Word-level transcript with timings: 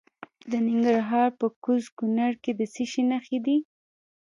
د 0.51 0.53
ننګرهار 0.67 1.29
په 1.39 1.47
کوز 1.63 1.83
کونړ 1.97 2.33
کې 2.43 2.51
د 2.59 2.61
څه 2.73 2.83
شي 2.91 3.01
نښې 3.11 3.39
دي؟ 3.45 3.57